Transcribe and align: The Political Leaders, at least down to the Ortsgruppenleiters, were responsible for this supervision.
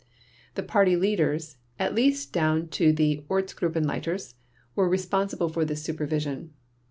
The 0.55 0.63
Political 0.63 0.99
Leaders, 0.99 1.57
at 1.77 1.93
least 1.93 2.33
down 2.33 2.69
to 2.69 2.91
the 2.91 3.23
Ortsgruppenleiters, 3.29 4.33
were 4.75 4.89
responsible 4.89 5.49
for 5.49 5.63
this 5.63 5.83
supervision. 5.83 6.53